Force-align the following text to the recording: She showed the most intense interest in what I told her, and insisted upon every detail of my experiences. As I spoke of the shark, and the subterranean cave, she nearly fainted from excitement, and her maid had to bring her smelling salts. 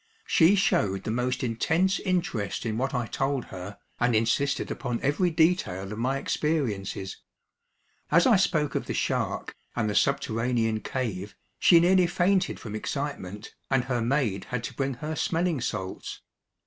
She 0.25 0.55
showed 0.55 1.03
the 1.03 1.11
most 1.11 1.43
intense 1.43 1.99
interest 1.99 2.65
in 2.65 2.75
what 2.75 2.91
I 2.95 3.05
told 3.05 3.45
her, 3.53 3.77
and 3.99 4.15
insisted 4.15 4.71
upon 4.71 4.99
every 5.03 5.29
detail 5.29 5.91
of 5.91 5.99
my 5.99 6.17
experiences. 6.17 7.17
As 8.09 8.25
I 8.25 8.35
spoke 8.35 8.73
of 8.73 8.87
the 8.87 8.95
shark, 8.95 9.55
and 9.75 9.87
the 9.87 9.93
subterranean 9.93 10.79
cave, 10.79 11.35
she 11.59 11.79
nearly 11.79 12.07
fainted 12.07 12.59
from 12.59 12.73
excitement, 12.73 13.53
and 13.69 13.83
her 13.83 14.01
maid 14.01 14.45
had 14.45 14.63
to 14.63 14.73
bring 14.73 14.95
her 14.95 15.15
smelling 15.15 15.61
salts. 15.61 16.21